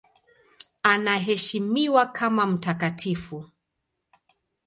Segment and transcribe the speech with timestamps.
[0.83, 3.45] Anaheshimiwa kama mtakatifu.